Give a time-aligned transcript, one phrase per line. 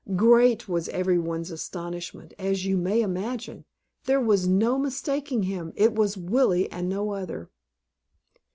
[0.15, 3.65] Great was everybody's astonishment, as you may imagine.
[4.05, 7.51] There was no mistaking him, it was Willie, and no other.